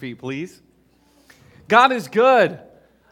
[0.00, 0.60] feet, please.
[1.68, 2.58] God is good.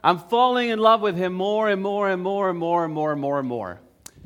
[0.03, 3.13] I'm falling in love with him more and more and more and more and more
[3.13, 3.81] and more and more.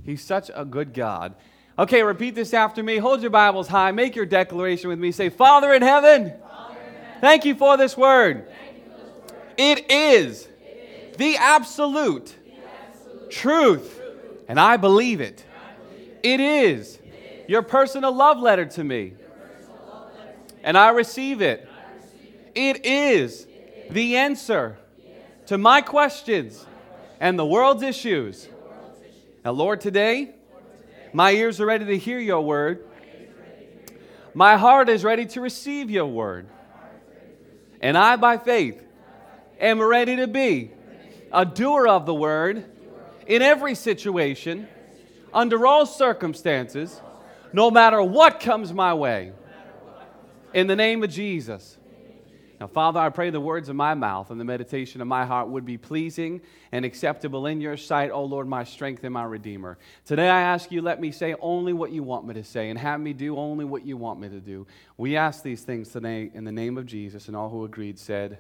[0.05, 1.35] He's such a good God.
[1.79, 2.99] Okay, repeat this after me.
[2.99, 3.93] Hold your Bibles high.
[3.93, 5.11] Make your declaration with me.
[5.13, 8.47] Say, Father in heaven, Father in heaven thank you for this word.
[9.57, 10.49] It, is
[11.17, 12.35] the absolute,
[13.31, 14.01] truth,
[14.49, 15.45] and I believe it.
[15.55, 16.41] I it.
[16.41, 19.15] is, it is your personal love letter to me,
[20.63, 21.69] and I receive it.
[22.55, 23.47] It is
[23.91, 24.77] the answer
[25.47, 26.67] to my questions
[27.21, 28.49] and the world's issues.
[29.45, 30.35] Now, Lord, today,
[31.13, 32.85] my ears are ready to hear your word.
[34.35, 36.47] My heart is ready to receive your word.
[37.81, 38.83] And I, by faith,
[39.61, 40.71] am ready to be
[41.33, 42.65] a doer of the word
[43.27, 44.69] in every situation,
[45.33, 47.01] under all circumstances,
[47.53, 49.33] no matter what comes my way.
[50.55, 51.79] In the name of Jesus.
[52.63, 55.49] Now, Father, I pray the words of my mouth and the meditation of my heart
[55.49, 59.79] would be pleasing and acceptable in your sight, O Lord, my strength and my Redeemer.
[60.05, 62.79] Today I ask you, let me say only what you want me to say and
[62.79, 64.65] have me do only what you want me to do.
[64.97, 68.39] We ask these things today in the name of Jesus, and all who agreed said,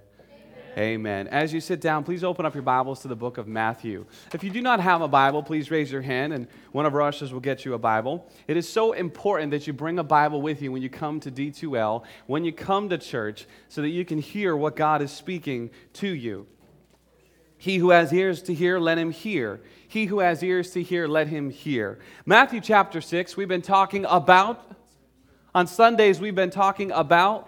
[0.79, 1.29] Amen.
[1.29, 4.07] As you sit down, please open up your Bibles to the book of Matthew.
[4.33, 7.03] If you do not have a Bible, please raise your hand and one of our
[7.03, 8.27] ushers will get you a Bible.
[8.49, 11.31] It is so important that you bring a Bible with you when you come to
[11.31, 15.71] D2L, when you come to church, so that you can hear what God is speaking
[15.95, 16.47] to you.
[17.59, 19.61] He who has ears to hear, let him hear.
[19.87, 21.99] He who has ears to hear, let him hear.
[22.25, 24.75] Matthew chapter 6, we've been talking about,
[25.55, 27.47] on Sundays, we've been talking about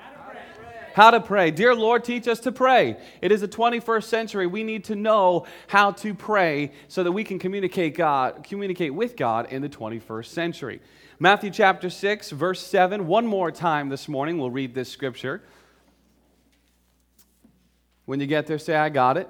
[0.95, 1.51] how to pray.
[1.51, 2.97] Dear Lord, teach us to pray.
[3.21, 4.47] It is the 21st century.
[4.47, 9.17] We need to know how to pray so that we can communicate God, communicate with
[9.17, 10.81] God in the 21st century.
[11.19, 13.09] Matthew chapter 6, verse 7.
[13.09, 15.43] One more time this morning, we'll read this scripture.
[18.05, 19.29] When you get there, say, I got it.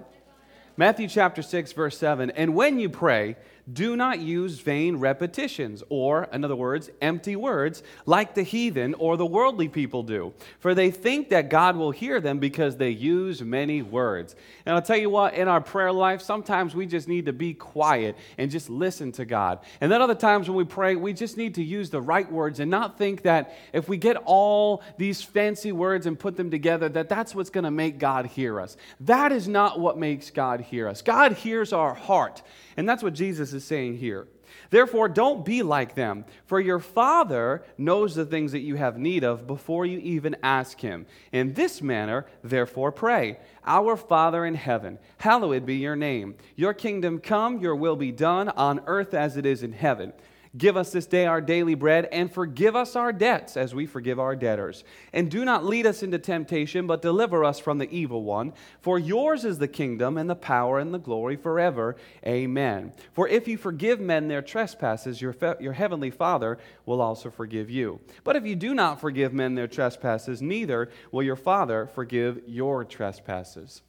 [0.77, 2.31] Matthew chapter 6, verse 7.
[2.31, 3.37] And when you pray,
[3.73, 9.17] do not use vain repetitions, or, in other words, empty words, like the heathen or
[9.17, 10.35] the worldly people do.
[10.59, 14.37] For they think that God will hear them because they use many words.
[14.67, 17.55] And I'll tell you what, in our prayer life, sometimes we just need to be
[17.55, 19.61] quiet and just listen to God.
[19.81, 22.61] And then other times when we pray, we just need to use the right words
[22.61, 26.91] and not think that if we get all these fancy words and put them together,
[26.91, 28.77] that that's what's going to make God hear us.
[29.01, 31.03] That is not what makes God hear us.
[31.03, 32.43] God hears our heart.
[32.77, 34.27] And that's what Jesus is saying here.
[34.71, 39.25] Therefore, don't be like them, for your Father knows the things that you have need
[39.25, 41.07] of before you even ask Him.
[41.33, 46.37] In this manner, therefore, pray Our Father in heaven, hallowed be your name.
[46.57, 50.13] Your kingdom come, your will be done on earth as it is in heaven.
[50.57, 54.21] Give us this day our daily bread, and forgive us our debts as we forgive
[54.21, 54.85] our debtors.
[55.13, 58.53] And do not lead us into temptation, but deliver us from the evil one.
[58.81, 61.97] For yours is the kingdom, and the power, and the glory forever.
[62.25, 62.93] Amen.
[63.13, 67.69] For if you forgive men their trespasses, your, fe- your heavenly Father will also forgive
[67.69, 67.99] you.
[68.23, 72.85] But if you do not forgive men their trespasses, neither will your Father forgive your
[72.85, 73.83] trespasses.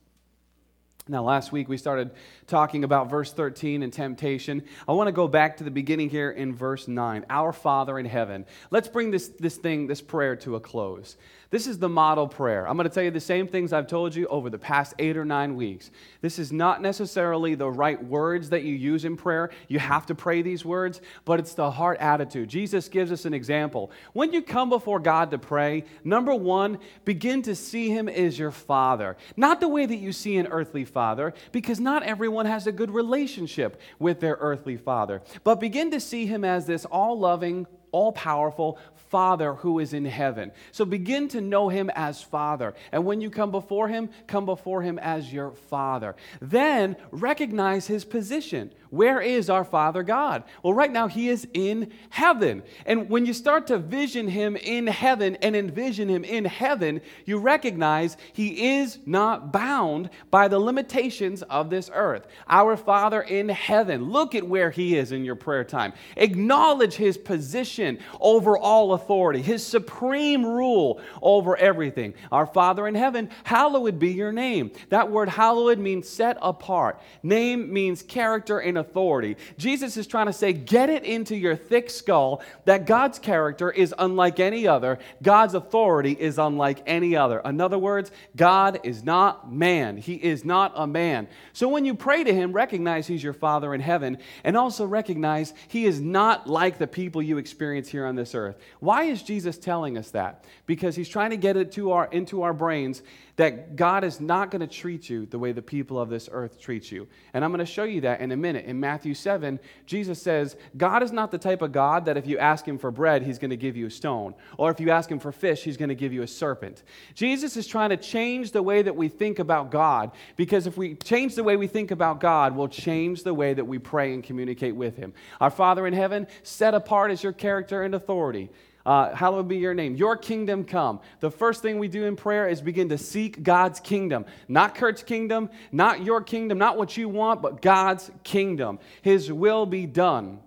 [1.07, 2.09] Now, last week we started
[2.47, 4.63] talking about verse 13 and temptation.
[4.88, 7.27] I want to go back to the beginning here in verse 9.
[7.29, 8.43] Our Father in heaven.
[8.71, 11.15] Let's bring this, this thing, this prayer to a close.
[11.51, 12.67] This is the model prayer.
[12.67, 15.15] I'm going to tell you the same things I've told you over the past eight
[15.15, 15.91] or nine weeks.
[16.21, 19.51] This is not necessarily the right words that you use in prayer.
[19.67, 22.49] You have to pray these words, but it's the heart attitude.
[22.49, 23.91] Jesus gives us an example.
[24.13, 28.51] When you come before God to pray, number one, begin to see Him as your
[28.51, 29.15] Father.
[29.38, 32.89] Not the way that you see an earthly father, because not everyone has a good
[32.89, 38.11] relationship with their earthly father, but begin to see Him as this all loving, all
[38.11, 38.78] powerful,
[39.09, 40.51] Father who is in heaven.
[40.73, 42.73] So begin to know him as Father.
[42.91, 46.17] And when you come before him, come before him as your Father.
[46.41, 48.72] Then recognize his position.
[48.95, 50.44] Where is our Father God?
[50.63, 52.63] Well, right now, He is in heaven.
[52.85, 57.38] And when you start to vision Him in heaven and envision Him in heaven, you
[57.38, 62.25] recognize He is not bound by the limitations of this earth.
[62.47, 65.92] Our Father in heaven, look at where He is in your prayer time.
[66.15, 67.84] Acknowledge His position
[68.19, 72.13] over all authority, His supreme rule over everything.
[72.31, 74.71] Our Father in heaven, hallowed be your name.
[74.89, 79.37] That word hallowed means set apart, name means character and authority.
[79.57, 83.93] Jesus is trying to say, get it into your thick skull that God's character is
[83.97, 87.39] unlike any other, God's authority is unlike any other.
[87.39, 91.27] In other words, God is not man, He is not a man.
[91.53, 95.53] So when you pray to Him, recognize He's your Father in heaven, and also recognize
[95.67, 98.57] He is not like the people you experience here on this earth.
[98.80, 100.45] Why is Jesus telling us that?
[100.66, 103.01] Because He's trying to get it to our, into our brains
[103.37, 106.59] that God is not going to treat you the way the people of this earth
[106.59, 107.07] treat you.
[107.33, 108.65] And I'm going to show you that in a minute.
[108.65, 112.37] In Matthew 7, Jesus says, God is not the type of God that if you
[112.37, 114.35] ask him for bread, he's going to give you a stone.
[114.57, 116.83] Or if you ask him for fish, he's going to give you a serpent.
[117.13, 120.95] Jesus is trying to change the way that we think about God because if we
[120.95, 124.23] change the way we think about God, we'll change the way that we pray and
[124.23, 125.13] communicate with him.
[125.41, 128.49] Our Father in heaven, set apart as your character and authority.
[128.85, 129.95] Uh, hallowed be your name.
[129.95, 130.99] Your kingdom come.
[131.19, 134.25] The first thing we do in prayer is begin to seek God's kingdom.
[134.47, 138.77] Not Kurt's kingdom, not your kingdom, not what you want, but God's kingdom.
[139.01, 140.39] His will be done.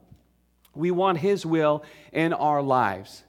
[0.75, 1.83] We want His will
[2.13, 3.25] in our lives.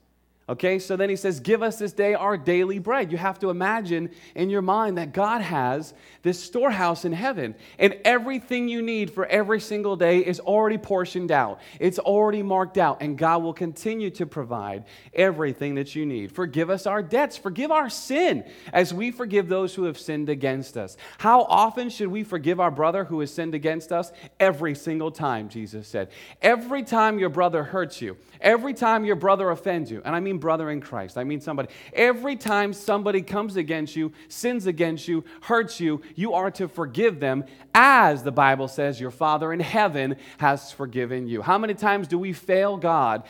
[0.50, 3.12] Okay, so then he says, Give us this day our daily bread.
[3.12, 5.94] You have to imagine in your mind that God has
[6.24, 11.32] this storehouse in heaven, and everything you need for every single day is already portioned
[11.32, 11.62] out.
[11.80, 16.32] It's already marked out, and God will continue to provide everything that you need.
[16.32, 18.44] Forgive us our debts, forgive our sin
[18.74, 20.98] as we forgive those who have sinned against us.
[21.20, 24.12] How often should we forgive our brother who has sinned against us?
[24.40, 26.10] Every single time, Jesus said.
[26.42, 30.39] Every time your brother hurts you, every time your brother offends you, and I mean
[30.40, 31.18] brother in Christ.
[31.18, 31.70] I mean somebody.
[31.94, 37.20] Every time somebody comes against you, sins against you, hurts you, you are to forgive
[37.20, 37.44] them
[37.74, 41.42] as the Bible says your Father in heaven has forgiven you.
[41.42, 43.24] How many times do we fail God?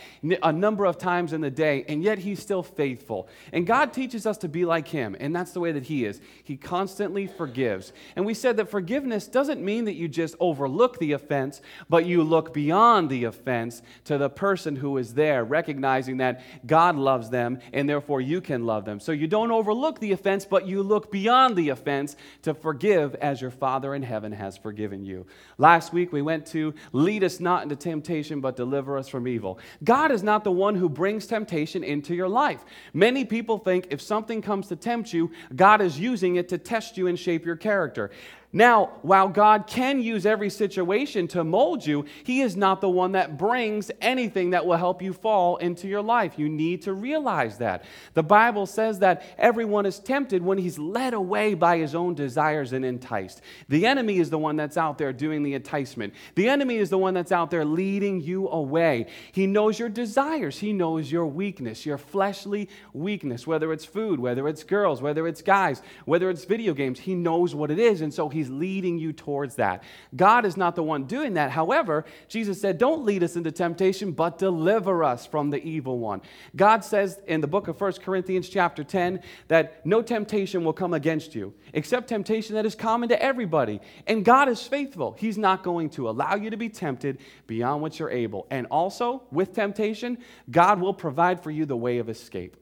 [0.44, 3.28] A number of times in the day, and yet He's still faithful.
[3.52, 6.22] And God teaches us to be like Him, and that's the way that He is.
[6.44, 7.92] He constantly forgives.
[8.16, 12.24] And we said that forgiveness doesn't mean that you just overlook the offense, but you
[12.24, 17.60] look beyond the offense to the person who is there, recognizing that God loves them,
[17.74, 19.00] and therefore you can love them.
[19.00, 23.42] So you don't overlook the offense, but you look beyond the offense to forgive as
[23.42, 25.26] your Father in heaven has forgiven you.
[25.58, 29.60] Last week we went to lead us not into temptation, but deliver us from evil.
[29.84, 32.64] God is not the one who brings temptation into your life.
[32.94, 36.98] Many people think if something comes to tempt you, God is using it to test
[36.98, 38.12] you and shape your character.
[38.52, 43.12] Now, while God can use every situation to mold you, He is not the one
[43.12, 46.40] that brings anything that will help you fall into your life.
[46.40, 47.84] You need to realize that.
[48.16, 52.74] The Bible says that everyone is tempted when he's led away by his own desires
[52.74, 53.42] and enticed.
[53.68, 56.98] The enemy is the one that's out there doing the enticement, the enemy is the
[56.98, 59.06] one that's out there leading you away.
[59.32, 64.48] He knows your desires, He knows your weakness, your fleshly weakness, whether it's food, whether
[64.48, 67.00] it's girls, whether it's guys, whether it's video games.
[67.00, 68.02] He knows what it is.
[68.02, 69.84] And so He He's leading you towards that.
[70.16, 71.52] God is not the one doing that.
[71.52, 76.22] However, Jesus said, Don't lead us into temptation, but deliver us from the evil one.
[76.56, 80.94] God says in the book of 1 Corinthians, chapter 10, that no temptation will come
[80.94, 83.82] against you, except temptation that is common to everybody.
[84.08, 85.18] And God is faithful.
[85.20, 88.48] He's not going to allow you to be tempted beyond what you're able.
[88.50, 90.18] And also, with temptation,
[90.50, 92.56] God will provide for you the way of escape.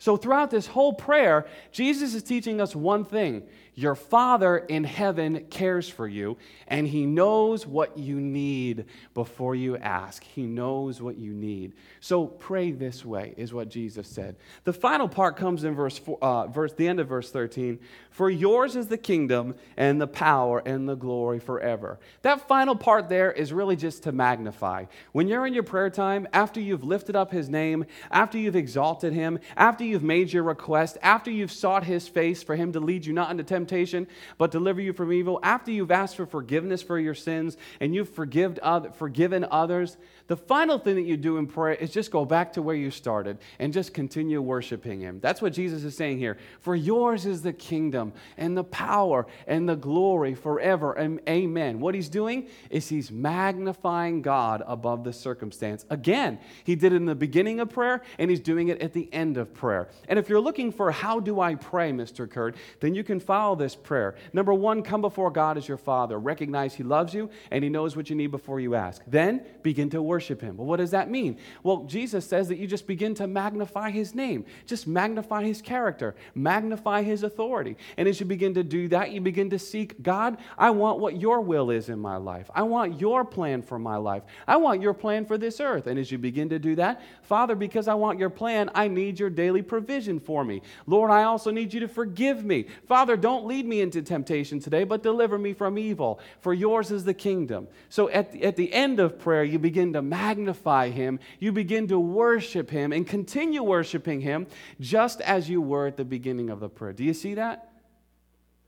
[0.00, 3.42] So, throughout this whole prayer, Jesus is teaching us one thing
[3.80, 6.36] your Father in heaven cares for you,
[6.68, 8.84] and He knows what you need
[9.14, 10.22] before you ask.
[10.22, 11.72] He knows what you need.
[12.00, 14.36] So pray this way, is what Jesus said.
[14.64, 17.78] The final part comes in verse, four, uh, verse the end of verse 13.
[18.10, 21.98] For yours is the kingdom and the power and the glory forever.
[22.20, 24.86] That final part there is really just to magnify.
[25.12, 29.14] When you're in your prayer time, after you've lifted up His name, after you've exalted
[29.14, 33.06] Him, after you've made your request, after you've sought His face for Him to lead
[33.06, 35.38] you not into temptation, temptation, but deliver you from evil.
[35.42, 39.96] After you've asked for forgiveness for your sins and you've forgiven others,
[40.30, 42.92] the final thing that you do in prayer is just go back to where you
[42.92, 45.18] started and just continue worshiping Him.
[45.18, 46.38] That's what Jesus is saying here.
[46.60, 50.92] For yours is the kingdom and the power and the glory forever.
[50.92, 51.80] And amen.
[51.80, 55.84] What He's doing is He's magnifying God above the circumstance.
[55.90, 59.12] Again, He did it in the beginning of prayer and He's doing it at the
[59.12, 59.88] end of prayer.
[60.08, 62.30] And if you're looking for how do I pray, Mr.
[62.30, 64.14] Kurt, then you can follow this prayer.
[64.32, 66.20] Number one, come before God as your Father.
[66.20, 69.02] Recognize He loves you and He knows what you need before you ask.
[69.08, 70.58] Then begin to worship worship him.
[70.58, 71.38] Well, what does that mean?
[71.62, 76.14] Well, Jesus says that you just begin to magnify his name, just magnify his character,
[76.34, 77.78] magnify his authority.
[77.96, 81.18] And as you begin to do that, you begin to seek God, I want what
[81.18, 82.50] your will is in my life.
[82.54, 84.22] I want your plan for my life.
[84.46, 85.86] I want your plan for this earth.
[85.86, 89.18] And as you begin to do that, Father, because I want your plan, I need
[89.18, 90.60] your daily provision for me.
[90.86, 92.66] Lord, I also need you to forgive me.
[92.86, 96.20] Father, don't lead me into temptation today, but deliver me from evil.
[96.40, 97.68] For yours is the kingdom.
[97.88, 101.88] So at the, at the end of prayer, you begin to magnify him, you begin
[101.88, 104.46] to worship him and continue worshiping him
[104.80, 106.92] just as you were at the beginning of the prayer.
[106.92, 107.70] Do you see that?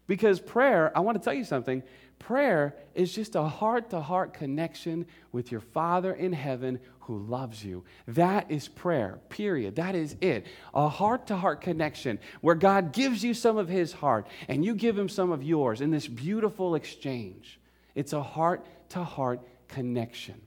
[0.06, 1.82] Because prayer, I want to tell you something,
[2.18, 7.64] prayer is just a heart to heart connection with your Father in heaven who loves
[7.64, 7.84] you.
[8.08, 9.76] That is prayer, period.
[9.76, 10.46] That is it.
[10.75, 14.75] A heart to heart connection where God gives you some of His heart and you
[14.75, 17.58] give Him some of yours in this beautiful exchange.
[17.94, 20.40] It's a heart to heart connection.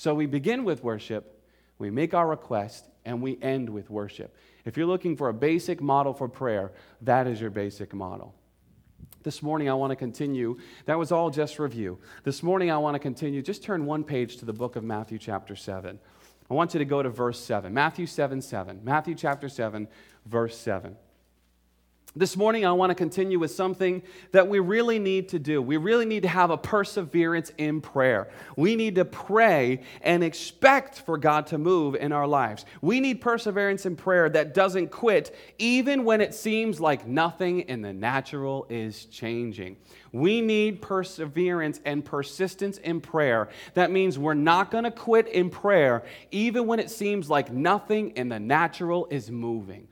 [0.00, 1.44] So we begin with worship,
[1.78, 4.34] we make our request, and we end with worship.
[4.64, 8.34] If you're looking for a basic model for prayer, that is your basic model.
[9.24, 10.56] This morning, I want to continue.
[10.86, 11.98] That was all just review.
[12.24, 13.42] This morning, I want to continue.
[13.42, 15.98] Just turn one page to the book of Matthew, chapter 7.
[16.50, 17.74] I want you to go to verse 7.
[17.74, 18.80] Matthew 7 7.
[18.82, 19.86] Matthew chapter 7,
[20.24, 20.96] verse 7.
[22.16, 24.02] This morning, I want to continue with something
[24.32, 25.62] that we really need to do.
[25.62, 28.28] We really need to have a perseverance in prayer.
[28.56, 32.66] We need to pray and expect for God to move in our lives.
[32.82, 37.80] We need perseverance in prayer that doesn't quit, even when it seems like nothing in
[37.80, 39.76] the natural is changing.
[40.10, 43.50] We need perseverance and persistence in prayer.
[43.74, 46.02] That means we're not going to quit in prayer,
[46.32, 49.86] even when it seems like nothing in the natural is moving.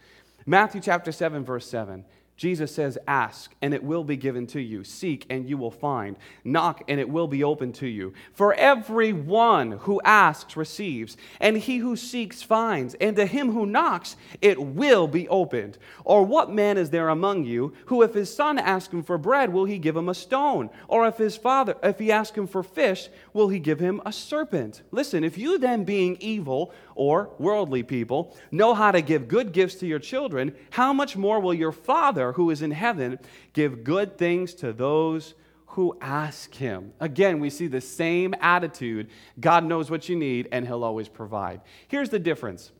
[0.49, 2.07] Matthew chapter 7, verse 7.
[2.39, 4.85] Jesus says, Ask, and it will be given to you.
[4.85, 6.17] Seek, and you will find.
[6.45, 8.15] Knock, and it will be open to you.
[8.33, 14.17] For everyone who asks receives, and he who seeks finds, and to him who knocks
[14.41, 15.79] it will be opened.
[16.05, 19.53] Or what man is there among you who, if his son asks him for bread,
[19.53, 20.71] will he give him a stone?
[20.87, 24.13] Or if his father, if he asks him for fish, will he give him a
[24.13, 24.83] serpent?
[24.93, 29.77] Listen, if you then, being evil or worldly people, know how to give good gifts
[29.77, 32.28] to your children, how much more will your Father?
[32.33, 33.19] Who is in heaven
[33.53, 35.35] give good things to those
[35.73, 36.93] who ask him.
[36.99, 39.11] Again, we see the same attitude.
[39.39, 41.61] God knows what you need and he'll always provide.
[41.89, 42.73] Here's the difference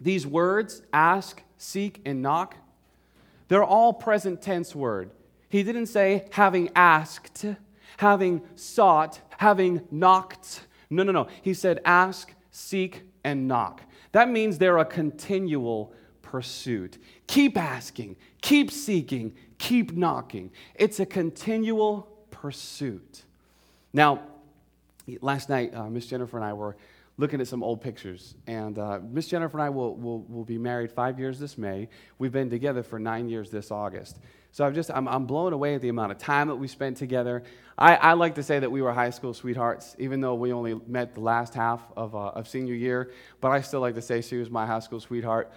[0.00, 2.56] these words, ask, seek, and knock,
[3.48, 5.10] they're all present tense word.
[5.48, 7.44] He didn't say having asked,
[7.96, 10.66] having sought, having knocked.
[10.90, 11.28] No, no, no.
[11.42, 13.82] He said ask, seek, and knock.
[14.12, 15.92] That means they're a continual
[16.30, 16.98] pursuit.
[17.26, 20.50] Keep asking, keep seeking, keep knocking.
[20.74, 23.22] It's a continual pursuit.
[23.92, 24.22] Now,
[25.20, 26.76] last night, uh, Miss Jennifer and I were
[27.16, 28.34] looking at some old pictures.
[28.46, 31.88] And uh, Miss Jennifer and I will, will, will be married five years this May.
[32.18, 34.18] We've been together for nine years this August.
[34.52, 36.96] So I'm just, I'm, I'm blown away at the amount of time that we spent
[36.96, 37.42] together.
[37.78, 40.74] I, I like to say that we were high school sweethearts, even though we only
[40.86, 43.12] met the last half of, uh, of senior year.
[43.40, 45.52] But I still like to say she was my high school sweetheart.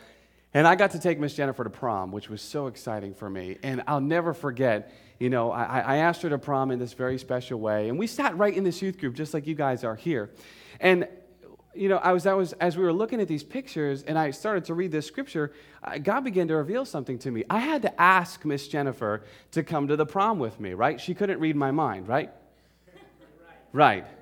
[0.54, 3.58] And I got to take Miss Jennifer to prom, which was so exciting for me.
[3.62, 7.20] And I'll never forget, you know, I, I, asked her to prom in this very
[7.20, 7.88] special way.
[7.88, 10.32] And we sat right in this youth group, just like you guys are here.
[10.80, 11.08] And,
[11.76, 14.32] you know, I was, I was, as we were looking at these pictures and I
[14.32, 15.54] started to read this scripture,
[16.02, 17.44] God began to reveal something to me.
[17.48, 21.00] I had to ask Miss Jennifer to come to the prom with me, right?
[21.00, 22.32] She couldn't read my mind, right?
[23.72, 24.04] right.
[24.04, 24.19] Right.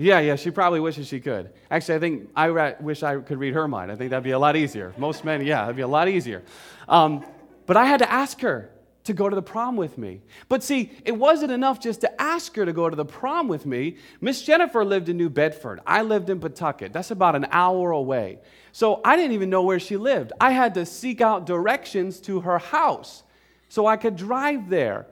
[0.00, 1.50] Yeah, yeah, she probably wishes she could.
[1.70, 3.90] Actually, I think I re- wish I could read her mind.
[3.90, 4.94] I think that'd be a lot easier.
[4.96, 6.44] Most men, yeah, that'd be a lot easier.
[6.88, 7.24] Um,
[7.66, 8.70] but I had to ask her
[9.04, 10.20] to go to the prom with me.
[10.48, 13.66] But see, it wasn't enough just to ask her to go to the prom with
[13.66, 13.96] me.
[14.20, 15.80] Miss Jennifer lived in New Bedford.
[15.84, 16.92] I lived in Pawtucket.
[16.92, 18.38] That's about an hour away.
[18.70, 20.32] So I didn't even know where she lived.
[20.40, 23.24] I had to seek out directions to her house
[23.68, 25.06] so I could drive there.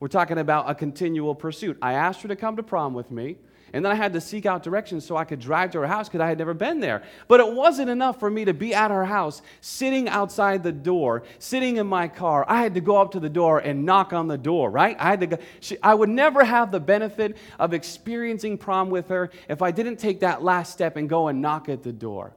[0.00, 1.78] We're talking about a continual pursuit.
[1.80, 3.38] I asked her to come to prom with me.
[3.72, 6.08] And then I had to seek out directions so I could drive to her house
[6.08, 7.02] because I had never been there.
[7.26, 11.22] But it wasn't enough for me to be at her house, sitting outside the door,
[11.38, 12.44] sitting in my car.
[12.48, 14.96] I had to go up to the door and knock on the door, right?
[14.98, 15.38] I had to go.
[15.60, 19.96] She, I would never have the benefit of experiencing prom with her if I didn't
[19.96, 22.32] take that last step and go and knock at the door.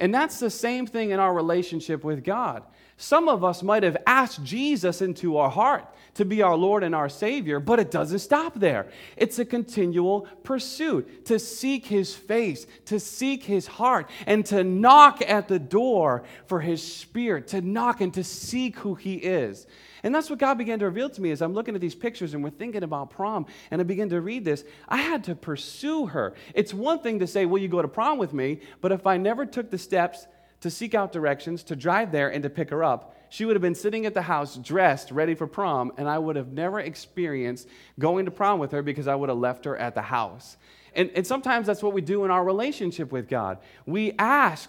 [0.00, 2.62] And that's the same thing in our relationship with God.
[2.96, 6.94] Some of us might have asked Jesus into our heart to be our Lord and
[6.94, 8.90] our Savior, but it doesn't stop there.
[9.16, 15.22] It's a continual pursuit to seek His face, to seek His heart, and to knock
[15.26, 19.66] at the door for His Spirit, to knock and to seek who He is.
[20.02, 22.34] And that's what God began to reveal to me as I'm looking at these pictures
[22.34, 24.64] and we're thinking about prom, and I begin to read this.
[24.88, 26.34] I had to pursue her.
[26.54, 28.60] It's one thing to say, Will you go to prom with me?
[28.80, 30.26] But if I never took the steps,
[30.60, 33.16] to seek out directions, to drive there, and to pick her up.
[33.30, 36.36] She would have been sitting at the house, dressed, ready for prom, and I would
[36.36, 39.94] have never experienced going to prom with her because I would have left her at
[39.94, 40.56] the house.
[40.94, 43.58] And, and sometimes that's what we do in our relationship with God.
[43.86, 44.68] We ask,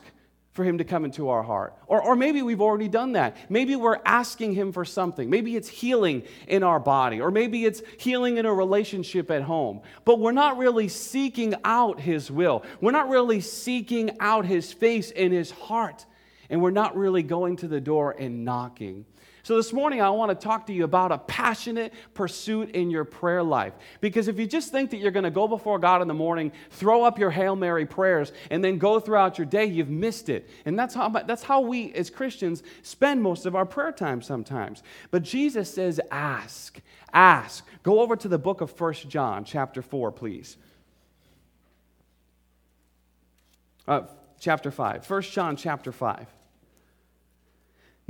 [0.54, 1.76] for Him to come into our heart.
[1.88, 3.38] Or, or maybe we've already done that.
[3.50, 5.30] Maybe we're asking Him for something.
[5.30, 9.82] Maybe it's healing in our body, or maybe it's healing in a relationship at home.
[10.04, 12.64] But we're not really seeking out His will.
[12.82, 16.06] We're not really seeking out His face in His heart.
[16.50, 19.06] And we're not really going to the door and knocking.
[19.44, 23.04] So, this morning, I want to talk to you about a passionate pursuit in your
[23.04, 23.74] prayer life.
[24.00, 26.52] Because if you just think that you're going to go before God in the morning,
[26.70, 30.48] throw up your Hail Mary prayers, and then go throughout your day, you've missed it.
[30.66, 34.84] And that's how, that's how we as Christians spend most of our prayer time sometimes.
[35.10, 36.80] But Jesus says, Ask,
[37.12, 37.66] ask.
[37.82, 40.56] Go over to the book of First John, chapter 4, please.
[43.88, 44.02] Uh,
[44.40, 45.10] chapter 5.
[45.10, 46.28] 1 John, chapter 5.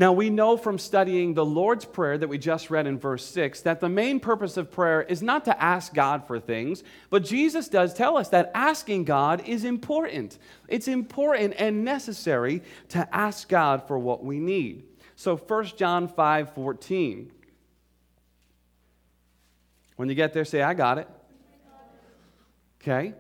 [0.01, 3.62] Now, we know from studying the Lord's Prayer that we just read in verse 6
[3.62, 7.67] that the main purpose of prayer is not to ask God for things, but Jesus
[7.67, 10.39] does tell us that asking God is important.
[10.67, 14.86] It's important and necessary to ask God for what we need.
[15.15, 17.31] So 1 John 5 14.
[19.98, 21.08] When you get there, say, I got it.
[22.81, 23.13] Okay?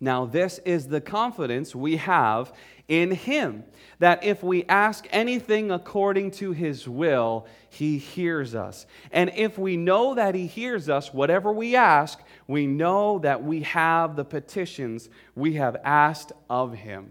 [0.00, 2.52] Now, this is the confidence we have
[2.88, 3.64] in Him
[3.98, 8.86] that if we ask anything according to His will, He hears us.
[9.12, 13.60] And if we know that He hears us, whatever we ask, we know that we
[13.62, 17.10] have the petitions we have asked of Him.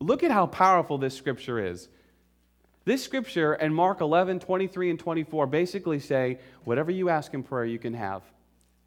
[0.00, 1.88] Look at how powerful this scripture is.
[2.84, 7.64] This scripture and Mark 11, 23, and 24 basically say, whatever you ask in prayer,
[7.64, 8.22] you can have.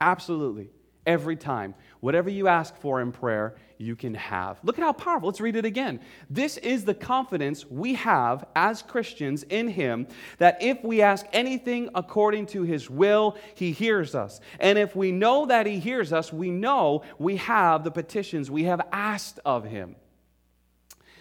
[0.01, 0.69] Absolutely
[1.09, 1.73] every time.
[2.01, 4.59] Whatever you ask for in prayer, you can have.
[4.63, 5.27] Look at how powerful.
[5.27, 5.99] Let's read it again.
[6.29, 11.89] This is the confidence we have as Christians in Him that if we ask anything
[11.95, 14.39] according to His will, He hears us.
[14.59, 18.65] And if we know that He hears us, we know we have the petitions we
[18.65, 19.95] have asked of Him.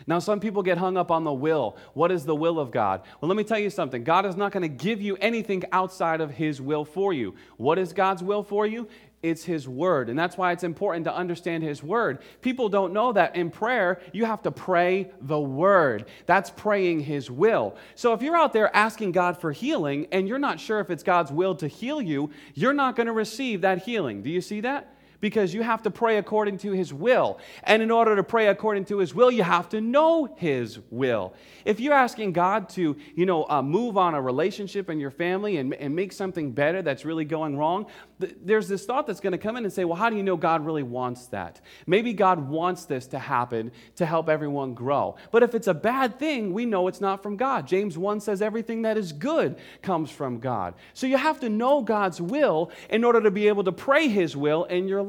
[0.09, 1.77] Now, some people get hung up on the will.
[1.93, 3.03] What is the will of God?
[3.21, 4.05] Well, let me tell you something.
[4.05, 7.35] God is not going to give you anything outside of His will for you.
[7.59, 8.89] What is God's will for you?
[9.23, 10.09] It's His Word.
[10.09, 12.19] And that's why it's important to understand His Word.
[12.41, 16.07] People don't know that in prayer, you have to pray the Word.
[16.27, 17.77] That's praying His will.
[17.95, 21.03] So if you're out there asking God for healing and you're not sure if it's
[21.03, 24.23] God's will to heal you, you're not going to receive that healing.
[24.23, 24.95] Do you see that?
[25.21, 27.39] Because you have to pray according to His will.
[27.65, 31.35] And in order to pray according to His will, you have to know His will.
[31.65, 35.57] If you're asking God to, you know, uh, move on a relationship in your family
[35.57, 37.87] and, and make something better that's really going wrong,
[38.21, 40.23] th- there's this thought that's going to come in and say, well, how do you
[40.23, 41.61] know God really wants that?
[41.87, 45.17] Maybe God wants this to happen to help everyone grow.
[45.31, 47.67] But if it's a bad thing, we know it's not from God.
[47.67, 50.75] James 1 says everything that is good comes from God.
[50.95, 54.37] So you have to know God's will in order to be able to pray His
[54.37, 55.08] will in your life.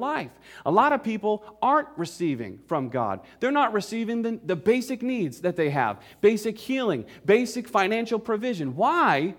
[0.66, 3.22] A lot of people aren't receiving from God.
[3.40, 8.76] They're not receiving the, the basic needs that they have basic healing, basic financial provision.
[8.76, 9.36] Why?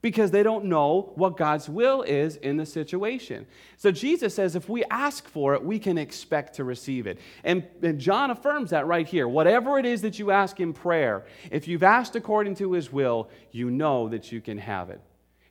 [0.00, 3.46] Because they don't know what God's will is in the situation.
[3.76, 7.18] So Jesus says if we ask for it, we can expect to receive it.
[7.44, 9.28] And, and John affirms that right here.
[9.28, 13.30] Whatever it is that you ask in prayer, if you've asked according to his will,
[13.52, 15.00] you know that you can have it.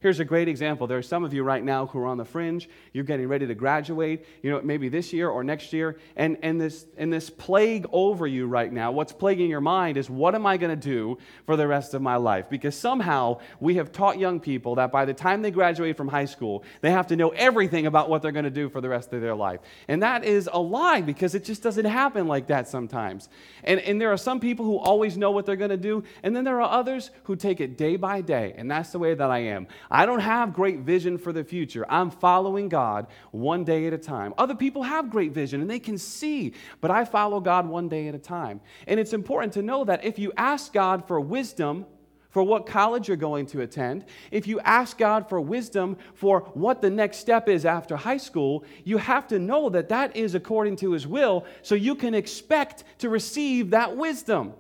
[0.02, 0.88] Here's a great example.
[0.88, 2.68] There are some of you right now who are on the fringe.
[2.92, 6.00] You're getting ready to graduate, you know, maybe this year or next year.
[6.16, 10.10] And, and, this, and this plague over you right now, what's plaguing your mind is
[10.10, 12.50] what am I going to do for the rest of my life?
[12.50, 16.26] Because somehow we have taught young people that by the time they graduate from high
[16.26, 19.14] school, they have to know everything about what they're going to do for the rest
[19.14, 19.60] of their life.
[19.88, 23.30] And that is a lie because it just doesn't happen like that sometimes.
[23.64, 26.04] And, and there are some people who always know what they're going to do.
[26.24, 28.56] And then there are others who take it day by day.
[28.58, 29.68] And that's the way that I am.
[29.91, 31.86] I don't have great vision for the future.
[31.89, 34.34] I'm following God one day at a time.
[34.38, 38.08] Other people have great vision and they can see, but I follow God one day
[38.08, 38.62] at a time.
[38.88, 41.86] And it's important to know that if you ask God for wisdom,
[42.30, 46.82] for what college you're going to attend, if you ask God for wisdom for what
[46.82, 50.77] the next step is after high school, you have to know that that is according
[50.77, 54.54] to His will so you can expect to receive that wisdom.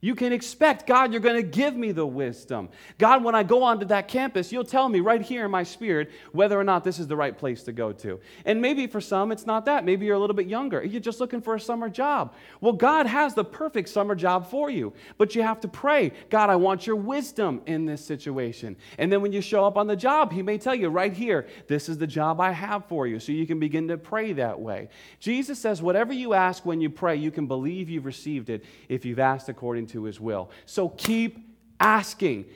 [0.00, 2.68] You can expect, God, you're going to give me the wisdom.
[2.98, 6.10] God, when I go onto that campus, you'll tell me right here in my spirit
[6.32, 8.20] whether or not this is the right place to go to.
[8.44, 9.86] And maybe for some, it's not that.
[9.86, 10.84] Maybe you're a little bit younger.
[10.84, 12.34] You're just looking for a summer job.
[12.60, 16.50] Well, God has the perfect summer job for you, but you have to pray, God,
[16.50, 18.76] I want your wisdom in this situation.
[18.98, 21.48] And then when you show up on the job, He may tell you right here,
[21.68, 23.18] this is the job I have for you.
[23.18, 24.90] So you can begin to pray that way.
[25.20, 29.06] Jesus says, whatever you ask when you pray, you can believe you've received it if
[29.06, 30.50] you've asked according to his will.
[30.64, 31.38] So keep
[31.80, 32.46] asking.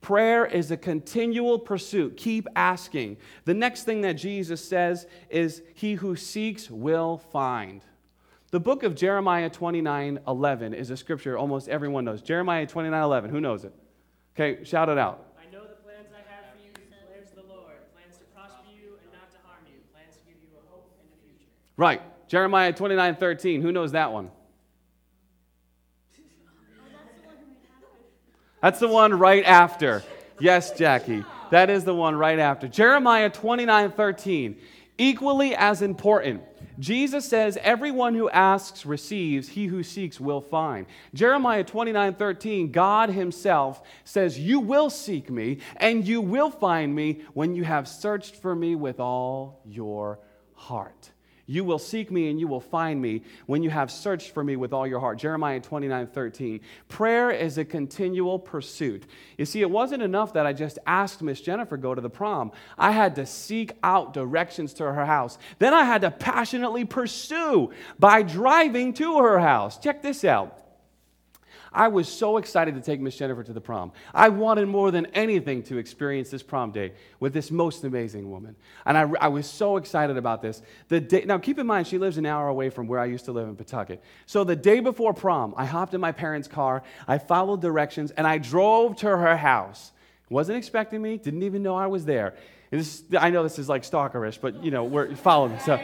[0.00, 2.16] Prayer is a continual pursuit.
[2.18, 3.16] Keep asking.
[3.46, 7.82] The next thing that Jesus says is, He who seeks will find.
[8.50, 12.22] The book of Jeremiah 29 11 is a scripture almost everyone knows.
[12.22, 13.30] Jeremiah 29 11.
[13.30, 13.72] Who knows it?
[14.36, 15.24] Okay, shout it out.
[15.40, 18.98] I know the plans I have for you, declares the Lord plans to prosper you
[19.02, 21.50] and not to harm you, plans to give you a hope and a future.
[21.76, 22.02] Right.
[22.28, 23.62] Jeremiah 29 13.
[23.62, 24.30] Who knows that one?
[28.64, 30.02] That's the one right after.
[30.40, 31.22] Yes, Jackie.
[31.50, 32.66] That is the one right after.
[32.66, 34.56] Jeremiah 29 13.
[34.96, 36.42] Equally as important.
[36.78, 40.86] Jesus says, Everyone who asks receives, he who seeks will find.
[41.12, 47.20] Jeremiah 29 13, God Himself says, You will seek me, and you will find me
[47.34, 50.20] when you have searched for me with all your
[50.54, 51.10] heart.
[51.46, 54.56] You will seek me and you will find me when you have searched for me
[54.56, 55.18] with all your heart.
[55.18, 56.60] Jeremiah 29 13.
[56.88, 59.04] Prayer is a continual pursuit.
[59.36, 62.52] You see, it wasn't enough that I just asked Miss Jennifer go to the prom.
[62.78, 65.36] I had to seek out directions to her house.
[65.58, 69.78] Then I had to passionately pursue by driving to her house.
[69.78, 70.63] Check this out.
[71.74, 73.92] I was so excited to take Miss Jennifer to the prom.
[74.14, 78.54] I wanted more than anything to experience this prom day with this most amazing woman.
[78.86, 80.62] And I, I was so excited about this.
[80.88, 83.24] The day, now, keep in mind, she lives an hour away from where I used
[83.24, 84.02] to live in Pawtucket.
[84.26, 88.26] So the day before prom, I hopped in my parents' car, I followed directions, and
[88.26, 89.90] I drove to her house.
[90.30, 92.34] Wasn't expecting me, didn't even know I was there.
[92.70, 95.58] This, I know this is like stalkerish, but you know, we're following.
[95.60, 95.80] So,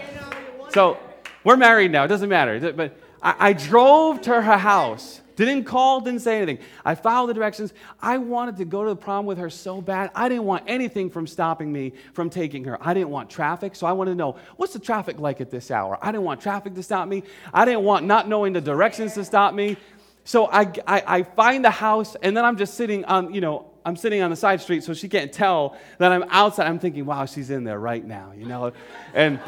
[0.72, 0.98] so
[1.44, 2.72] we're married now, it doesn't matter.
[2.72, 5.20] But I, I drove to her house.
[5.40, 6.59] Didn't call, didn't say anything.
[6.85, 7.72] I followed the directions.
[8.03, 10.11] I wanted to go to the prom with her so bad.
[10.14, 12.76] I didn't want anything from stopping me from taking her.
[12.87, 15.70] I didn't want traffic, so I wanted to know what's the traffic like at this
[15.70, 15.98] hour?
[16.03, 17.22] I didn't want traffic to stop me.
[17.55, 19.79] I didn't want not knowing the directions to stop me.
[20.24, 23.70] So I, I, I find the house, and then I'm just sitting on, you know,
[23.87, 26.66] I'm sitting on the side street so she can't tell that I'm outside.
[26.66, 28.72] I'm thinking, wow, she's in there right now, you know?
[29.14, 29.40] And,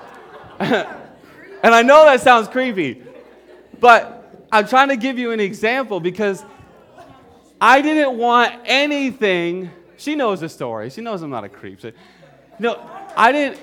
[0.60, 0.86] and
[1.64, 3.02] I know that sounds creepy,
[3.80, 4.19] but
[4.52, 6.44] I'm trying to give you an example because
[7.60, 9.70] I didn't want anything.
[9.96, 10.90] She knows the story.
[10.90, 11.80] She knows I'm not a creep.
[11.80, 11.92] So,
[12.58, 12.80] no,
[13.16, 13.60] I didn't.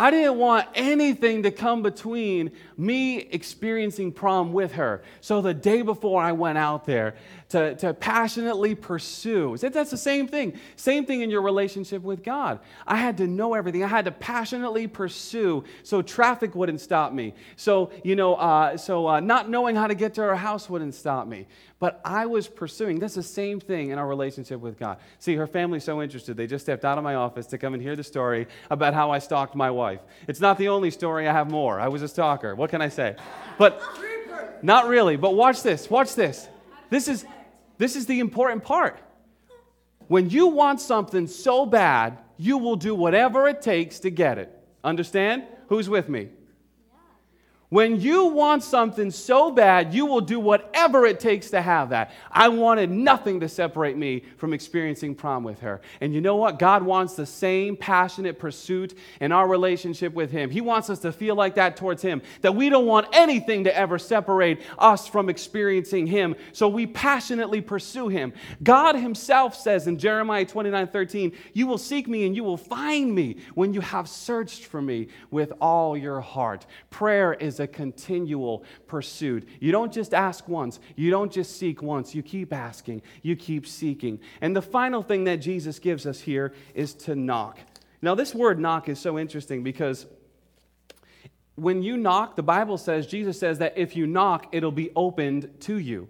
[0.00, 5.02] I didn't want anything to come between me experiencing prom with her.
[5.20, 7.16] So the day before I went out there
[7.50, 10.58] to, to passionately pursue, that's the same thing.
[10.76, 12.60] Same thing in your relationship with God.
[12.86, 13.82] I had to know everything.
[13.82, 17.34] I had to passionately pursue so traffic wouldn't stop me.
[17.56, 20.94] So, you know, uh, so uh, not knowing how to get to her house wouldn't
[20.94, 21.46] stop me.
[21.80, 22.98] But I was pursuing.
[22.98, 24.98] That's the same thing in our relationship with God.
[25.18, 26.36] See, her family's so interested.
[26.36, 29.12] They just stepped out of my office to come and hear the story about how
[29.12, 30.00] I stalked my wife.
[30.26, 31.78] It's not the only story, I have more.
[31.78, 32.54] I was a stalker.
[32.56, 33.14] What can I say?
[33.58, 33.80] But
[34.62, 35.16] not really.
[35.16, 35.88] But watch this.
[35.88, 36.48] Watch this.
[36.90, 37.24] This is,
[37.78, 39.00] this is the important part.
[40.08, 44.56] When you want something so bad, you will do whatever it takes to get it.
[44.84, 45.44] Understand?
[45.68, 46.28] Who's with me?
[47.70, 52.12] When you want something so bad, you will do whatever it takes to have that.
[52.32, 55.82] I wanted nothing to separate me from experiencing prom with her.
[56.00, 56.58] And you know what?
[56.58, 60.48] God wants the same passionate pursuit in our relationship with Him.
[60.48, 63.76] He wants us to feel like that towards Him, that we don't want anything to
[63.76, 66.36] ever separate us from experiencing Him.
[66.52, 68.32] So we passionately pursue Him.
[68.62, 73.14] God Himself says in Jeremiah 29 13, You will seek me and you will find
[73.14, 76.64] me when you have searched for me with all your heart.
[76.88, 79.48] Prayer is a continual pursuit.
[79.60, 83.66] You don't just ask once, you don't just seek once, you keep asking, you keep
[83.66, 84.20] seeking.
[84.40, 87.58] And the final thing that Jesus gives us here is to knock.
[88.00, 90.06] Now, this word knock is so interesting because
[91.56, 95.60] when you knock, the Bible says, Jesus says that if you knock, it'll be opened
[95.60, 96.08] to you.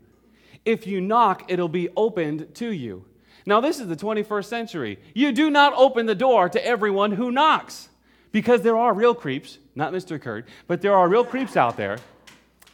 [0.65, 3.05] If you knock, it'll be opened to you.
[3.47, 4.99] Now, this is the 21st century.
[5.15, 7.89] You do not open the door to everyone who knocks
[8.33, 10.21] because there are real creeps not Mr.
[10.21, 11.99] Kurt, but there are real creeps out there.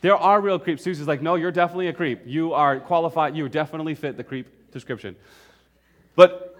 [0.00, 0.82] There are real creeps.
[0.82, 2.22] Susie's like, no, you're definitely a creep.
[2.24, 3.36] You are qualified.
[3.36, 5.14] You definitely fit the creep description.
[6.16, 6.58] But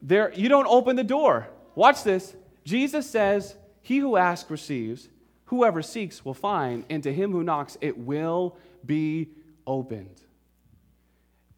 [0.00, 1.48] there, you don't open the door.
[1.74, 2.34] Watch this.
[2.64, 5.10] Jesus says, He who asks receives,
[5.44, 9.28] whoever seeks will find, and to him who knocks it will be
[9.66, 10.22] opened.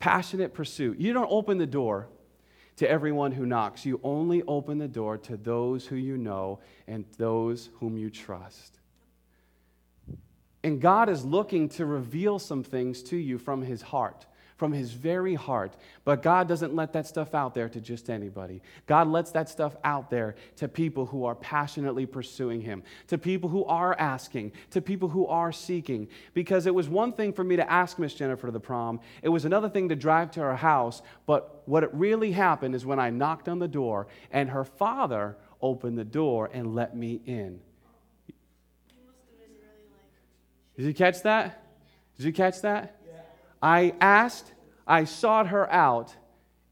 [0.01, 0.99] Passionate pursuit.
[0.99, 2.09] You don't open the door
[2.79, 3.85] to everyone who knocks.
[3.85, 8.79] You only open the door to those who you know and those whom you trust.
[10.65, 14.27] And God is looking to reveal some things to you from his heart
[14.59, 15.73] from his very heart.
[16.05, 18.61] But God doesn't let that stuff out there to just anybody.
[18.87, 23.49] God lets that stuff out there to people who are passionately pursuing him, to people
[23.49, 26.09] who are asking, to people who are seeking.
[26.35, 29.29] Because it was one thing for me to ask Miss Jennifer to the prom, it
[29.29, 31.03] was another thing to drive to her house.
[31.25, 35.37] But what it really happened is when I knocked on the door and her father
[35.63, 37.61] opened the door and let me in.
[40.77, 41.65] Did you catch that?
[42.17, 42.98] Did you catch that?
[43.63, 44.53] I asked,
[44.87, 46.15] I sought her out,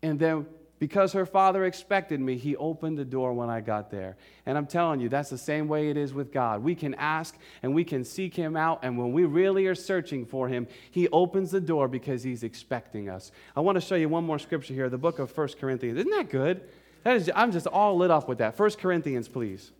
[0.03, 0.47] and then
[0.79, 4.17] because her father expected me, he opened the door when I got there.
[4.45, 6.63] And I'm telling you, that's the same way it is with God.
[6.63, 10.27] We can ask and we can seek him out, and when we really are searching
[10.27, 13.33] for him, he opens the door because he's expecting us.
[13.57, 15.99] I want to show you one more scripture here, the book of 1 Corinthians.
[15.99, 16.63] Isn't that good?
[17.05, 18.59] That is, I'm just all lit up with that.
[18.59, 19.71] 1 Corinthians, please.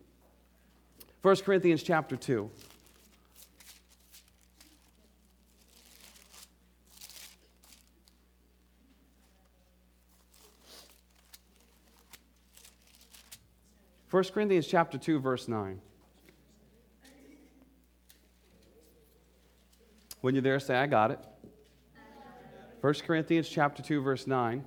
[1.21, 2.49] 1 Corinthians chapter 2.
[14.09, 15.81] 1 Corinthians chapter 2 verse 9.
[20.21, 21.19] When you're there say I got it.
[22.81, 24.63] 1 Corinthians chapter 2 verse 9.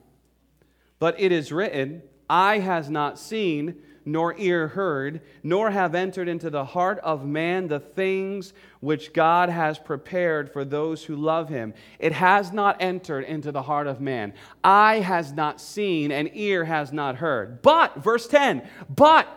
[0.99, 6.51] But it is written, Eye has not seen nor ear heard, nor have entered into
[6.51, 11.75] the heart of man the things which God has prepared for those who love him.
[11.99, 14.33] It has not entered into the heart of man.
[14.65, 17.63] Eye has not seen, and ear has not heard.
[17.63, 19.29] But, verse 10, but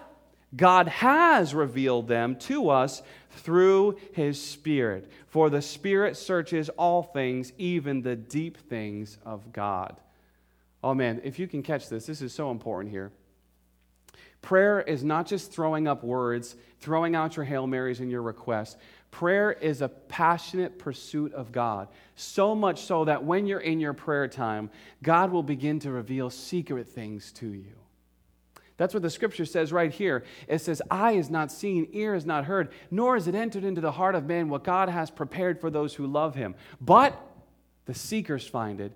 [0.56, 5.10] God has revealed them to us through his Spirit.
[5.28, 9.98] For the Spirit searches all things, even the deep things of God.
[10.84, 13.12] Oh man, if you can catch this, this is so important here.
[14.44, 18.76] Prayer is not just throwing up words, throwing out your Hail Marys and your requests.
[19.10, 21.88] Prayer is a passionate pursuit of God.
[22.16, 24.70] So much so that when you're in your prayer time,
[25.02, 27.74] God will begin to reveal secret things to you.
[28.76, 30.26] That's what the scripture says right here.
[30.48, 33.80] It says, Eye is not seen, ear is not heard, nor is it entered into
[33.82, 36.56] the heart of man what God has prepared for those who love him.
[36.82, 37.18] But
[37.86, 38.92] the seekers find it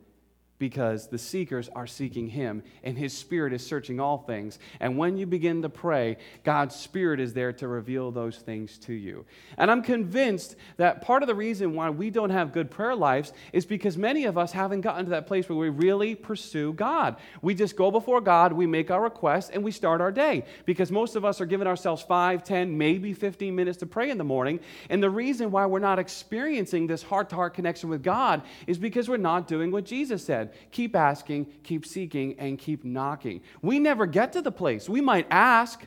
[0.59, 4.57] because the seekers are seeking Him, and His Spirit is searching all things.
[4.79, 8.93] And when you begin to pray, God's Spirit is there to reveal those things to
[8.93, 9.25] you.
[9.57, 13.33] And I'm convinced that part of the reason why we don't have good prayer lives
[13.53, 17.17] is because many of us haven't gotten to that place where we really pursue God.
[17.41, 20.45] We just go before God, we make our requests, and we start our day.
[20.65, 24.17] Because most of us are giving ourselves 5, 10, maybe 15 minutes to pray in
[24.17, 24.59] the morning.
[24.89, 28.79] And the reason why we're not experiencing this heart to heart connection with God is
[28.79, 33.41] because we're not doing what Jesus said said keep asking, keep seeking, and keep knocking.
[33.61, 34.89] We never get to the place.
[34.89, 35.85] We might ask,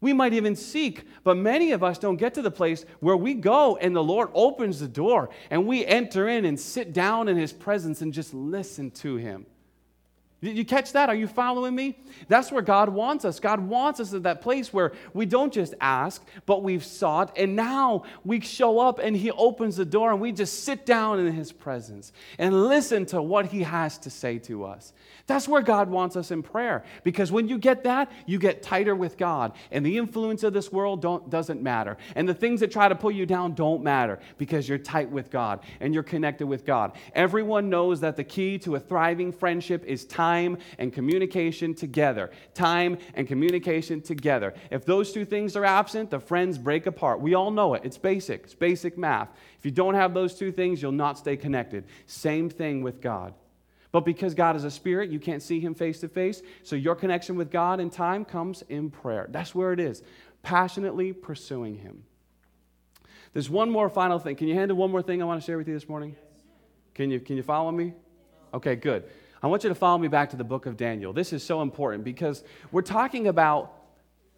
[0.00, 3.34] we might even seek, but many of us don't get to the place where we
[3.34, 7.36] go and the Lord opens the door and we enter in and sit down in
[7.36, 9.46] His presence and just listen to Him.
[10.42, 11.10] Did you catch that?
[11.10, 11.98] Are you following me?
[12.28, 13.38] That's where God wants us.
[13.40, 17.54] God wants us at that place where we don't just ask, but we've sought, and
[17.54, 21.30] now we show up and He opens the door and we just sit down in
[21.34, 24.94] His presence and listen to what He has to say to us.
[25.26, 26.84] That's where God wants us in prayer.
[27.04, 29.52] Because when you get that, you get tighter with God.
[29.70, 31.98] And the influence of this world don't doesn't matter.
[32.16, 35.30] And the things that try to pull you down don't matter because you're tight with
[35.30, 36.92] God and you're connected with God.
[37.14, 40.29] Everyone knows that the key to a thriving friendship is time
[40.78, 42.30] and communication together.
[42.54, 44.54] Time and communication together.
[44.70, 47.20] If those two things are absent, the friends break apart.
[47.20, 47.82] We all know it.
[47.84, 49.28] It's basic, it's basic math.
[49.58, 51.84] If you don't have those two things, you'll not stay connected.
[52.06, 53.34] Same thing with God.
[53.92, 56.42] But because God is a spirit, you can't see him face to face.
[56.62, 59.26] So your connection with God in time comes in prayer.
[59.30, 60.02] That's where it is.
[60.42, 62.04] Passionately pursuing him.
[63.32, 64.36] There's one more final thing.
[64.36, 66.16] Can you handle one more thing I want to share with you this morning?
[66.94, 67.94] Can you, can you follow me?
[68.52, 69.04] Okay, good.
[69.42, 71.12] I want you to follow me back to the book of Daniel.
[71.12, 73.74] This is so important because we're talking about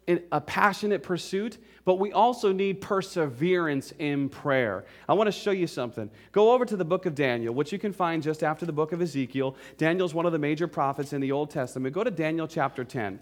[0.07, 4.85] a passionate pursuit, but we also need perseverance in prayer.
[5.07, 6.09] I want to show you something.
[6.31, 8.91] Go over to the book of Daniel, which you can find just after the book
[8.91, 9.55] of Ezekiel.
[9.77, 11.93] Daniel's one of the major prophets in the Old Testament.
[11.93, 13.19] Go to Daniel chapter 10.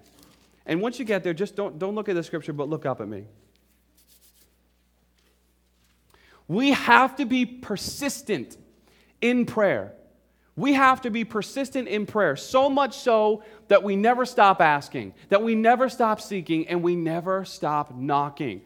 [0.66, 3.02] And once you get there, just don't, don't look at the scripture, but look up
[3.02, 3.26] at me.
[6.48, 8.58] We have to be persistent
[9.22, 9.94] in prayer.
[10.56, 15.14] We have to be persistent in prayer, so much so that we never stop asking,
[15.30, 18.62] that we never stop seeking, and we never stop knocking.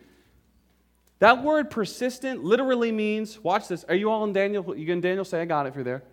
[1.20, 3.84] That word persistent literally means, watch this.
[3.86, 4.76] Are you all in Daniel?
[4.76, 6.04] You Daniel say, I got it if you're there.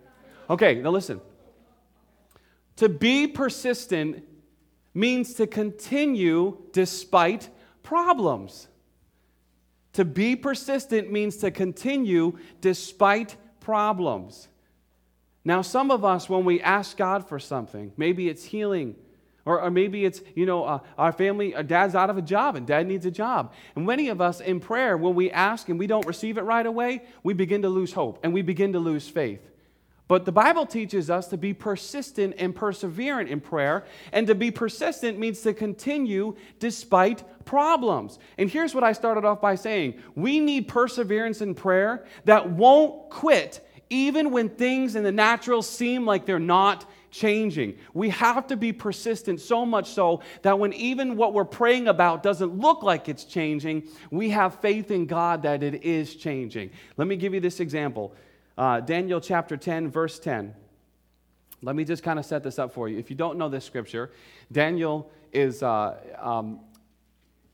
[0.49, 1.19] Okay, now listen.
[2.77, 4.23] To be persistent
[4.93, 7.49] means to continue despite
[7.81, 8.67] problems.
[9.93, 14.47] To be persistent means to continue despite problems.
[15.45, 18.95] Now, some of us, when we ask God for something, maybe it's healing,
[19.45, 22.21] or, or maybe it's, you know, uh, our family, our uh, dad's out of a
[22.21, 23.53] job and dad needs a job.
[23.75, 26.65] And many of us in prayer, when we ask and we don't receive it right
[26.65, 29.41] away, we begin to lose hope and we begin to lose faith.
[30.07, 33.85] But the Bible teaches us to be persistent and perseverant in prayer.
[34.11, 38.19] And to be persistent means to continue despite problems.
[38.37, 43.09] And here's what I started off by saying we need perseverance in prayer that won't
[43.09, 47.77] quit even when things in the natural seem like they're not changing.
[47.93, 52.23] We have to be persistent so much so that when even what we're praying about
[52.23, 56.71] doesn't look like it's changing, we have faith in God that it is changing.
[56.97, 58.15] Let me give you this example
[58.57, 60.53] uh, Daniel chapter 10, verse 10.
[61.63, 62.99] Let me just kind of set this up for you.
[62.99, 64.11] If you don't know this scripture,
[64.51, 65.63] Daniel is.
[65.63, 66.59] Uh, um,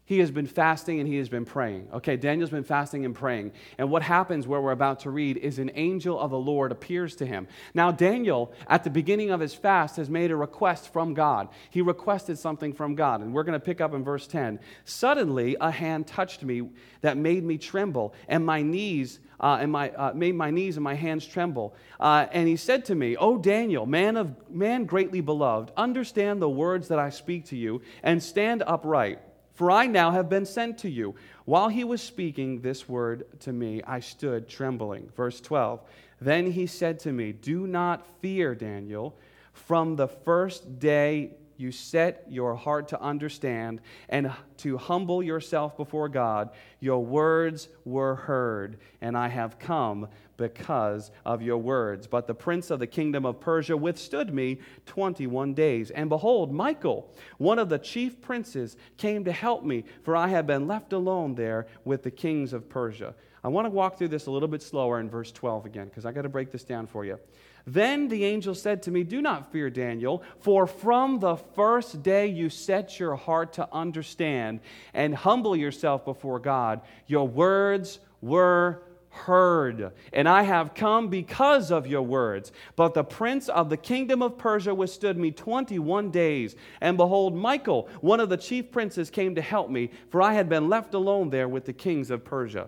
[0.09, 1.87] he has been fasting and he has been praying.
[1.93, 3.51] Okay, Daniel's been fasting and praying.
[3.77, 7.15] And what happens where we're about to read is an angel of the Lord appears
[7.17, 7.47] to him.
[7.75, 11.49] Now, Daniel, at the beginning of his fast, has made a request from God.
[11.69, 13.21] He requested something from God.
[13.21, 14.59] And we're going to pick up in verse 10.
[14.83, 19.19] Suddenly, a hand touched me that made me tremble, and my knees.
[19.39, 21.73] Uh, and my, uh, made my knees and my hands tremble.
[21.97, 26.49] Uh, and he said to me, O Daniel, man, of, man greatly beloved, understand the
[26.49, 29.19] words that I speak to you, and stand upright
[29.59, 31.15] for I now have been sent to you.
[31.43, 35.09] While he was speaking this word to me, I stood trembling.
[35.17, 35.81] Verse 12.
[36.21, 39.17] Then he said to me, Do not fear, Daniel.
[39.51, 46.07] From the first day you set your heart to understand and to humble yourself before
[46.07, 52.07] God, your words were heard, and I have come because of your words.
[52.07, 55.91] But the prince of the kingdom of Persia withstood me 21 days.
[55.91, 60.47] And behold, Michael, one of the chief princes, came to help me, for I had
[60.47, 63.13] been left alone there with the kings of Persia.
[63.43, 66.05] I want to walk through this a little bit slower in verse 12 again, because
[66.05, 67.19] I got to break this down for you.
[67.65, 72.27] Then the angel said to me, Do not fear, Daniel, for from the first day
[72.27, 74.59] you set your heart to understand
[74.93, 81.87] and humble yourself before God, your words were heard, and I have come because of
[81.87, 82.51] your words.
[82.75, 86.55] But the prince of the kingdom of Persia withstood me 21 days.
[86.81, 90.47] And behold, Michael, one of the chief princes, came to help me, for I had
[90.47, 92.67] been left alone there with the kings of Persia.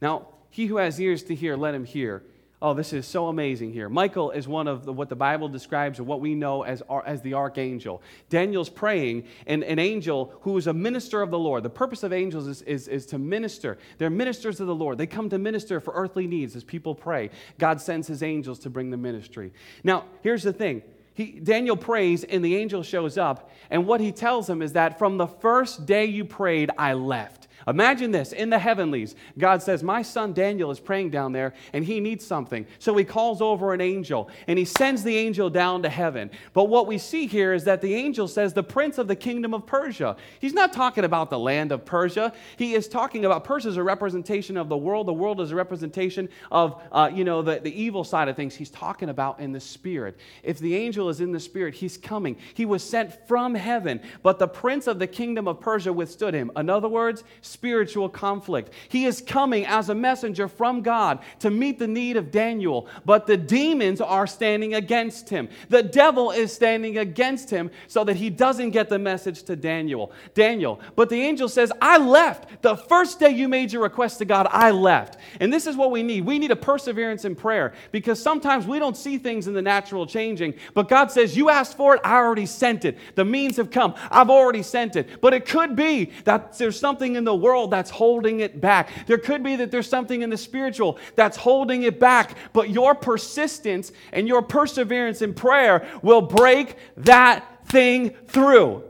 [0.00, 2.22] Now, he who has ears to hear, let him hear.
[2.62, 3.90] Oh, this is so amazing here.
[3.90, 7.34] Michael is one of the, what the Bible describes what we know as, as the
[7.34, 8.00] archangel.
[8.30, 11.62] Daniel's praying, and an angel who is a minister of the Lord.
[11.62, 13.76] The purpose of angels is, is, is to minister.
[13.98, 14.96] They're ministers of the Lord.
[14.96, 17.28] They come to minister for earthly needs as people pray.
[17.58, 19.52] God sends his angels to bring the ministry.
[19.84, 20.82] Now, here's the thing.
[21.12, 24.98] He, Daniel prays, and the angel shows up, and what he tells him is that
[24.98, 27.45] from the first day you prayed, I left.
[27.68, 29.16] Imagine this in the heavenlies.
[29.36, 32.64] God says, My son Daniel is praying down there and he needs something.
[32.78, 36.30] So he calls over an angel and he sends the angel down to heaven.
[36.52, 39.52] But what we see here is that the angel says, The prince of the kingdom
[39.52, 40.16] of Persia.
[40.38, 42.32] He's not talking about the land of Persia.
[42.56, 45.08] He is talking about Persia is a representation of the world.
[45.08, 48.54] The world is a representation of, uh, you know, the, the evil side of things.
[48.54, 50.18] He's talking about in the spirit.
[50.44, 52.36] If the angel is in the spirit, he's coming.
[52.54, 56.52] He was sent from heaven, but the prince of the kingdom of Persia withstood him.
[56.56, 57.24] In other words,
[57.56, 58.70] spiritual conflict.
[58.90, 63.26] He is coming as a messenger from God to meet the need of Daniel, but
[63.26, 65.48] the demons are standing against him.
[65.70, 70.12] The devil is standing against him so that he doesn't get the message to Daniel.
[70.34, 72.60] Daniel, but the angel says, I left.
[72.60, 75.16] The first day you made your request to God, I left.
[75.40, 76.26] And this is what we need.
[76.26, 80.06] We need a perseverance in prayer because sometimes we don't see things in the natural
[80.06, 82.98] changing, but God says, You asked for it, I already sent it.
[83.14, 85.22] The means have come, I've already sent it.
[85.22, 88.90] But it could be that there's something in the world that's holding it back.
[89.06, 92.94] There could be that there's something in the spiritual that's holding it back, but your
[92.94, 98.82] persistence and your perseverance in prayer will break that thing through.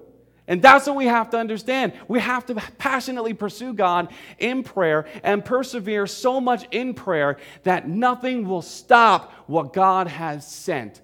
[0.49, 1.93] And that's what we have to understand.
[2.09, 7.89] We have to passionately pursue God in prayer and persevere so much in prayer that
[7.89, 11.03] nothing will stop what God has sent.